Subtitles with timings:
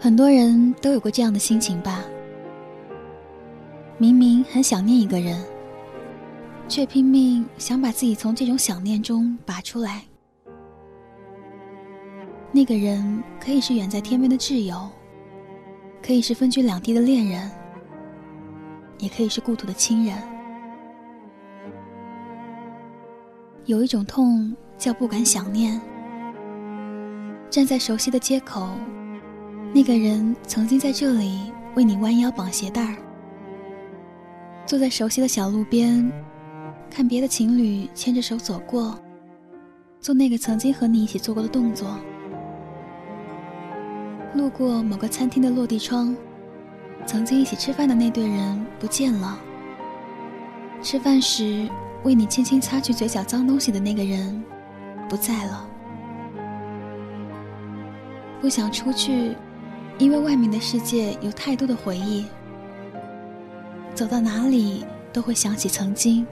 [0.00, 2.04] 很多人都有过这样的心情吧？
[3.98, 5.44] 明明很想念一个人，
[6.68, 10.04] 却拼命想把自己从这种想念中拔出来。
[12.52, 14.88] 那个人可以是远在天边的挚友，
[16.00, 17.50] 可以是分居两地的恋人，
[18.98, 20.16] 也可以是故土的亲人。
[23.64, 25.80] 有一种痛叫不敢想念。
[27.50, 28.68] 站在熟悉的街口，
[29.74, 32.96] 那个人曾经在这里为你弯腰绑鞋带儿；
[34.66, 36.10] 坐在熟悉的小路边，
[36.90, 38.98] 看别的情侣牵着手走过，
[40.00, 41.86] 做那个曾经和你一起做过的动作；
[44.34, 46.16] 路过某个餐厅的落地窗，
[47.06, 49.38] 曾经一起吃饭的那对人不见了；
[50.82, 51.68] 吃饭时
[52.04, 54.42] 为你轻轻擦去嘴角脏东西的那个人
[55.10, 55.68] 不在了。
[58.40, 59.36] 不想出去，
[59.98, 62.24] 因为外面的世界有太多的回忆。
[63.94, 66.24] 走到哪里都会想起曾经，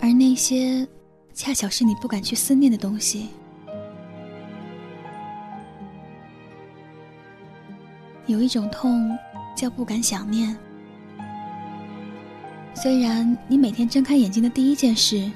[0.00, 0.84] 而那些
[1.32, 3.28] 恰巧是你不敢去思念的东西。
[8.26, 9.16] 有一种痛，
[9.54, 10.56] 叫不敢想念。
[12.74, 15.30] 虽然你每天睁开眼睛的第一件事，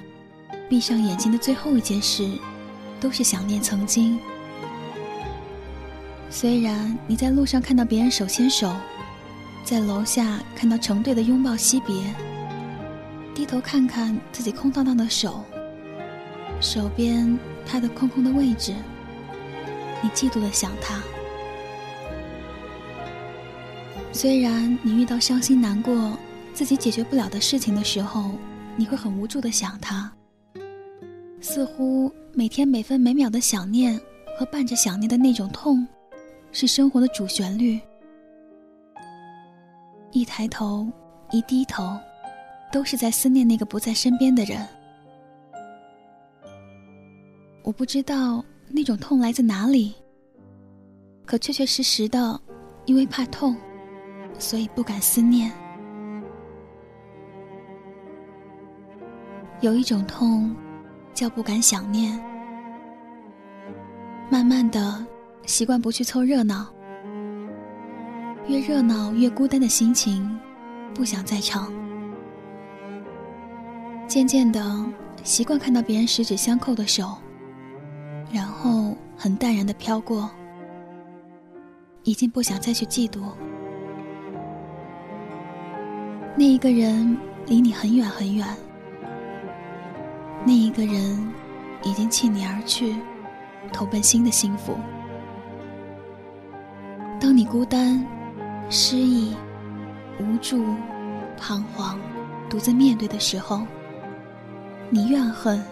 [0.69, 2.28] 闭上眼睛的最后一件事，
[3.00, 4.19] 都是想念曾经。
[6.34, 8.75] 虽然你在路上看到别人手牵手，
[9.62, 11.94] 在楼下看到成对的拥抱惜别，
[13.34, 15.44] 低头看看自己空荡荡的手，
[16.58, 18.74] 手边他的空空的位置，
[20.02, 21.02] 你嫉妒的想他。
[24.11, 26.19] 虽然你遇到伤心难过、
[26.55, 28.33] 自己解决不了的事情的时候，
[28.74, 30.11] 你会很无助的想他，
[31.42, 34.00] 似乎每天每分每秒的想念
[34.39, 35.86] 和伴着想念的那种痛。
[36.53, 37.81] 是生活的主旋律。
[40.13, 40.86] 一抬头，
[41.30, 41.98] 一低头，
[42.70, 44.68] 都是在思念那个不在身边的人。
[47.63, 49.95] 我不知道那种痛来自哪里，
[51.24, 52.39] 可确确实实的，
[52.84, 53.57] 因为怕痛，
[54.39, 55.51] 所以不敢思念。
[59.63, 60.55] 有一种痛，
[61.14, 62.23] 叫不敢想念。
[64.29, 65.07] 慢慢的。
[65.45, 66.67] 习惯不去凑热闹，
[68.47, 70.39] 越热闹越孤单的心情，
[70.95, 71.73] 不想再唱。
[74.07, 74.85] 渐渐的，
[75.25, 77.17] 习惯看到别人十指相扣的手，
[78.33, 80.31] 然后很淡然的飘过，
[82.05, 83.20] 已经不想再去嫉妒。
[86.36, 87.17] 那一个人
[87.47, 88.47] 离你很远很远，
[90.47, 91.31] 那一个人
[91.83, 92.97] 已经弃你而去，
[93.73, 94.77] 投奔新的幸福。
[97.22, 98.05] 当你孤单、
[98.68, 99.33] 失意、
[100.18, 100.64] 无助、
[101.38, 101.96] 彷徨、
[102.50, 103.64] 独自面对的时候，
[104.90, 105.62] 你怨恨、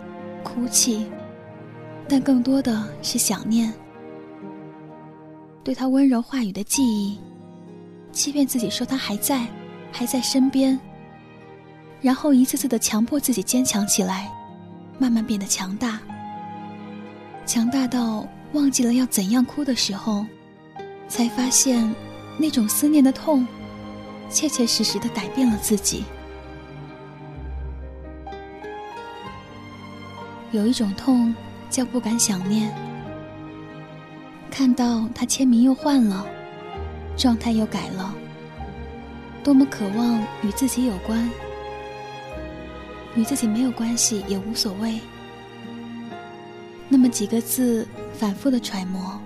[0.44, 1.10] 哭泣，
[2.08, 3.74] 但更多的是想念，
[5.64, 7.18] 对他温柔话语的记忆，
[8.12, 9.44] 欺骗自己说他还在，
[9.90, 10.78] 还在身边，
[12.00, 14.30] 然后一次次的强迫自己坚强起来，
[15.00, 15.98] 慢慢变得强大，
[17.44, 20.24] 强大到忘记了要怎样哭的时候。
[21.10, 21.92] 才发现，
[22.38, 23.44] 那种思念的痛，
[24.30, 26.04] 切切实实的改变了自己。
[30.52, 31.34] 有一种痛，
[31.68, 32.72] 叫不敢想念。
[34.50, 36.24] 看到他签名又换了，
[37.16, 38.14] 状态又改了，
[39.42, 41.28] 多么渴望与自己有关，
[43.16, 45.00] 与自己没有关系也无所谓。
[46.88, 49.20] 那么几个字，反复的揣摩。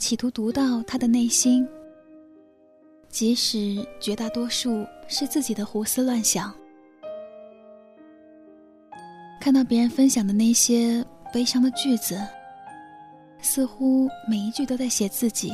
[0.00, 1.68] 企图读到他的内心，
[3.10, 6.52] 即使绝大多数是自己的胡思乱想。
[9.38, 11.04] 看到别人分享的那些
[11.34, 12.18] 悲伤的句子，
[13.42, 15.52] 似乎每一句都在写自己，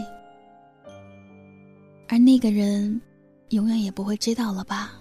[2.08, 3.00] 而那个人
[3.48, 4.92] 永远也不会知道了吧？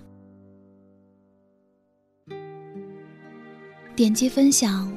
[3.96, 4.92] 点击分享，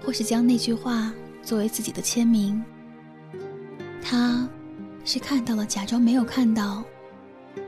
[0.00, 1.12] 或是将那句话
[1.42, 2.64] 作为自己的签名。
[4.02, 4.48] 他，
[5.04, 6.82] 是看到了假装没有看到，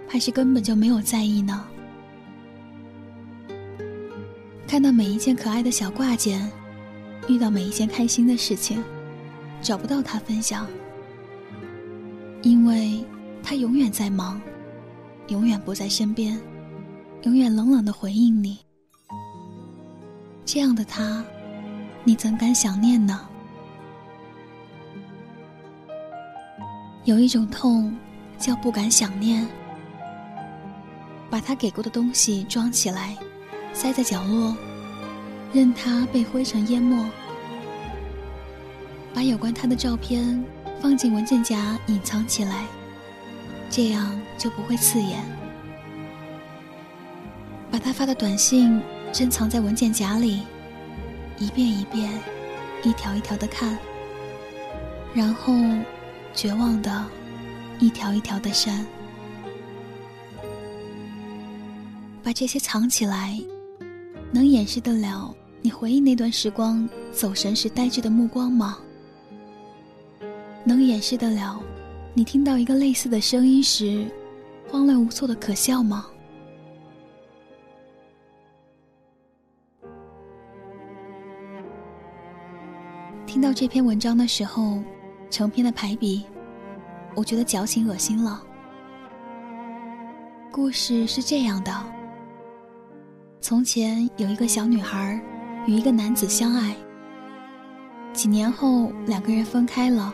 [0.08, 1.64] 还是根本就没有在意呢？
[4.66, 6.50] 看到每一件可爱的小挂件，
[7.28, 8.82] 遇到每一件开心的事情，
[9.60, 10.66] 找不到他分享，
[12.42, 13.04] 因为
[13.42, 14.40] 他永远在忙，
[15.28, 16.38] 永远不在身边，
[17.22, 18.58] 永远冷冷的回应你。
[20.44, 21.24] 这样的他，
[22.04, 23.28] 你怎敢想念呢？
[27.10, 27.92] 有一种痛，
[28.38, 29.44] 叫不敢想念。
[31.28, 33.16] 把他给过的东西装起来，
[33.72, 34.56] 塞在角落，
[35.52, 37.04] 任它被灰尘淹没。
[39.12, 40.40] 把有关他的照片
[40.80, 42.64] 放进文件夹，隐藏起来，
[43.68, 45.18] 这样就不会刺眼。
[47.72, 48.80] 把他发的短信
[49.12, 50.42] 珍藏在文件夹里，
[51.40, 52.08] 一遍一遍，
[52.84, 53.76] 一条一条的看，
[55.12, 55.52] 然后
[56.34, 57.06] 绝望的
[57.78, 58.84] 一条一条的删。
[62.22, 63.40] 把这些藏起来，
[64.30, 68.78] 能掩饰得了你回忆那段时光走神时呆滞的目光吗？
[70.62, 71.60] 能掩饰得了
[72.14, 74.06] 你听到一个类似的声音时
[74.70, 76.06] 慌乱无措的可笑吗？
[83.26, 84.82] 听到这篇文章的时候，
[85.30, 86.24] 成篇的排比，
[87.14, 88.42] 我觉得矫情恶心了。
[90.50, 91.72] 故事是这样的。
[93.40, 95.18] 从前有一个小女孩，
[95.66, 96.74] 与一个男子相爱。
[98.12, 100.12] 几年后，两个人分开了，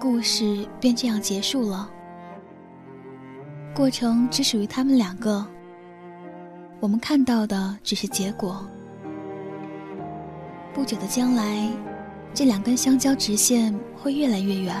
[0.00, 1.88] 故事便这样结束了。
[3.74, 5.46] 过程只属于他们两个，
[6.80, 8.66] 我们看到的只是结果。
[10.72, 11.68] 不久的将来，
[12.32, 14.74] 这两根相交直线会越来越远。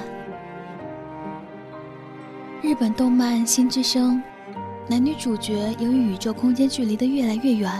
[2.62, 4.16] 日本动漫《新之声》。
[4.88, 7.70] 男女主角由于宇宙空间距离的越来越远，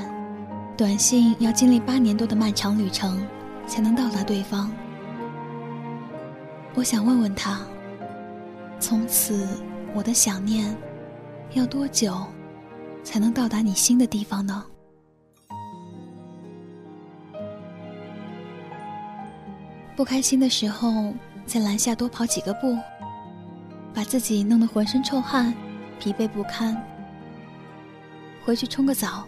[0.77, 3.21] 短信要经历八年多的漫长旅程，
[3.67, 4.71] 才能到达对方。
[6.73, 7.63] 我想问问他，
[8.79, 9.49] 从此
[9.93, 10.73] 我的想念
[11.55, 12.17] 要多久
[13.03, 14.65] 才能到达你心的地方呢？
[20.01, 21.13] 不开心的时候，
[21.45, 22.75] 在篮下多跑几个步，
[23.93, 25.53] 把自己弄得浑身臭汗，
[25.99, 26.75] 疲惫不堪。
[28.43, 29.27] 回去冲个澡，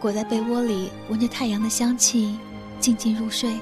[0.00, 2.38] 裹在被窝里，闻着太阳的香气，
[2.80, 3.58] 静静入睡。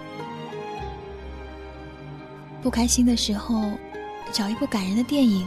[2.63, 3.73] 不开心的时候，
[4.31, 5.45] 找一部感人的电影，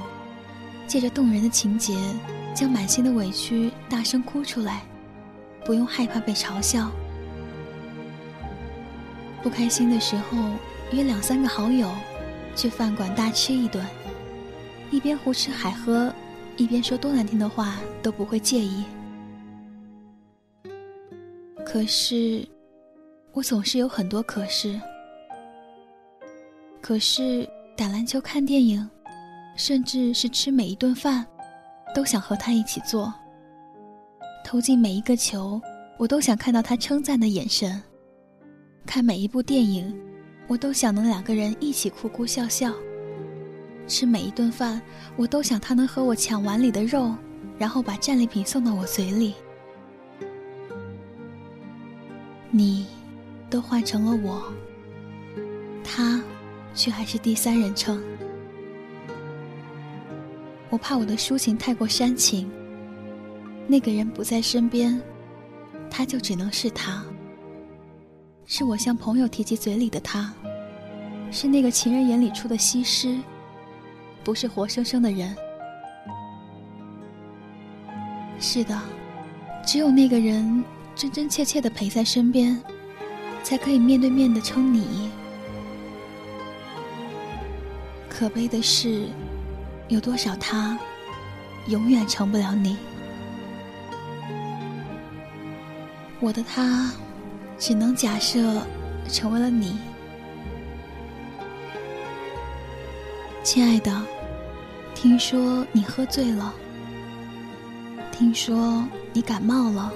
[0.87, 1.95] 借着动人的情节，
[2.53, 4.81] 将满心的委屈大声哭出来，
[5.63, 6.91] 不用害怕被嘲笑。
[9.41, 10.37] 不开心的时候，
[10.91, 11.91] 约两三个好友，
[12.55, 13.85] 去饭馆大吃一顿，
[14.89, 16.13] 一边胡吃海喝，
[16.55, 18.83] 一边说多难听的话都不会介意。
[21.65, 22.47] 可是，
[23.33, 24.79] 我总是有很多可是。
[26.81, 28.89] 可是打篮球、看电影，
[29.57, 31.25] 甚至是吃每一顿饭，
[31.93, 33.13] 都想和他一起做。
[34.45, 35.59] 投进每一个球，
[35.97, 37.81] 我都想看到他称赞的眼神。
[38.85, 39.93] 看每一部电影，
[40.47, 42.73] 我都想能两个人一起哭哭笑笑。
[43.87, 44.81] 吃每一顿饭，
[45.15, 47.13] 我都想他能和我抢碗里的肉，
[47.57, 49.33] 然后把战利品送到我嘴里。
[52.49, 52.87] 你，
[53.49, 54.43] 都换成了我，
[55.83, 56.21] 他，
[56.73, 58.01] 却还是第三人称。
[60.69, 62.49] 我怕我的抒情太过煽情，
[63.67, 65.01] 那个人不在身边，
[65.89, 67.05] 他就只能是他，
[68.49, 70.33] 是我向朋友提及嘴里的他，
[71.31, 73.19] 是那个情人眼里出的西施，
[74.23, 75.35] 不是活生生的人。
[78.39, 78.79] 是的，
[79.65, 80.63] 只有那个人。
[80.95, 82.59] 真真切切的陪在身边，
[83.43, 85.11] 才可以面对面的称你。
[88.09, 89.07] 可悲的是，
[89.89, 90.75] 有多少他，
[91.67, 92.75] 永远成不了你。
[96.19, 96.91] 我的他，
[97.59, 98.61] 只能假设
[99.09, 99.77] 成为了你。
[103.43, 104.01] 亲爱的，
[104.93, 106.53] 听说你喝醉了，
[108.11, 109.91] 听说你感冒了。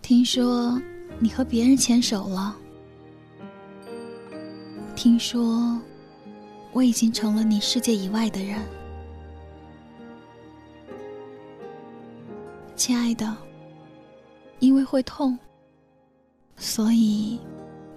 [0.00, 0.80] 听说
[1.18, 2.56] 你和别人牵手了。
[4.94, 5.78] 听说
[6.72, 8.58] 我已经成了你世界以外的人，
[12.76, 13.36] 亲爱的。
[14.64, 15.38] 因为会痛，
[16.56, 17.38] 所以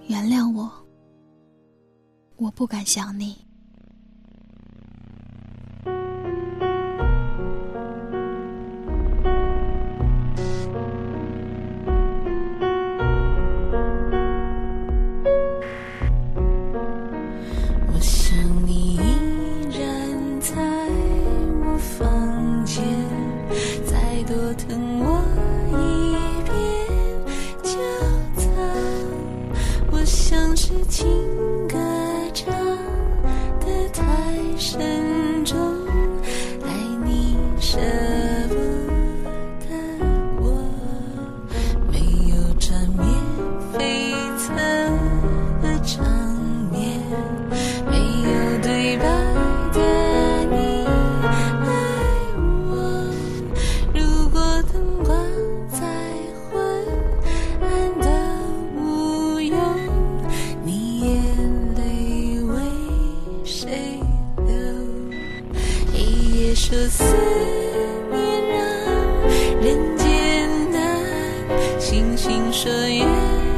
[0.08, 0.70] 原谅我。
[2.36, 3.47] 我不敢想你。
[71.90, 73.57] 星星深夜。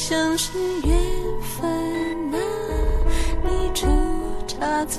[0.00, 0.50] 像是
[0.82, 0.98] 缘
[1.42, 1.70] 分
[2.32, 2.38] 啊，
[3.44, 3.86] 你出
[4.46, 4.98] 差错，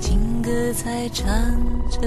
[0.00, 1.24] 情歌在唱
[1.88, 2.00] 着。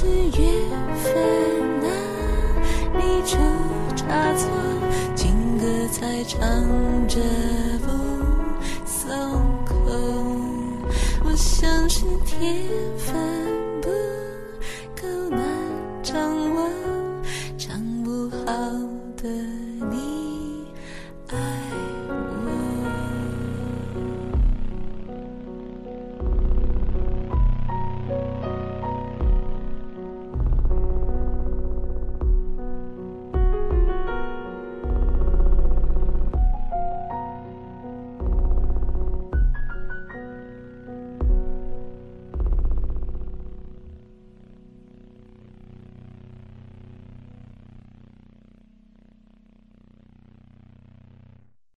[0.00, 0.50] 是缘
[0.96, 1.12] 分
[1.84, 1.92] 啊，
[2.96, 3.36] 你出
[3.94, 4.48] 差错，
[5.14, 6.40] 情歌才唱
[7.06, 7.20] 着
[7.84, 7.90] 不
[8.86, 9.10] 松
[9.66, 9.74] 口，
[11.22, 12.64] 我像是天
[12.96, 13.39] 分。